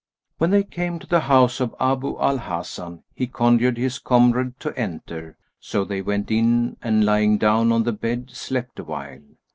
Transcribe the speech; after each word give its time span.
When 0.39 0.49
they 0.49 0.63
came 0.63 0.97
to 0.97 1.05
the 1.05 1.19
house 1.19 1.59
of 1.59 1.75
Abu 1.79 2.19
al 2.19 2.39
Hasan, 2.39 3.03
he 3.13 3.27
conjured 3.27 3.77
his 3.77 3.99
comrade 3.99 4.59
to 4.61 4.75
enter; 4.75 5.37
so 5.59 5.85
they 5.85 6.01
went 6.01 6.31
in 6.31 6.75
and 6.81 7.05
lying 7.05 7.37
down 7.37 7.71
on 7.71 7.83
the 7.83 7.93
bed, 7.93 8.31
slept 8.31 8.79
awhile. 8.79 9.21